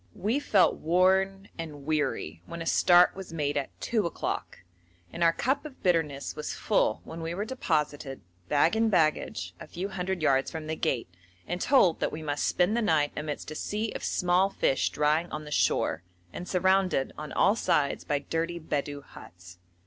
[0.15, 4.63] We felt worn and weary when a start was made at two o'clock,
[5.13, 8.19] and our cup of bitterness was full when we were deposited,
[8.49, 11.07] bag and baggage, a few hundred yards from the gate,
[11.47, 15.29] and told that we must spend the night amidst a sea of small fish drying
[15.31, 16.01] on the shore,
[16.33, 19.59] and surrounded on all sides by dirty Bedou huts.